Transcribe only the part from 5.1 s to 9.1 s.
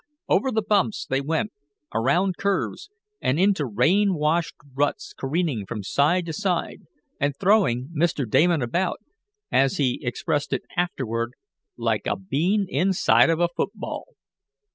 careening from side to side, and throwing Mr. Damon about,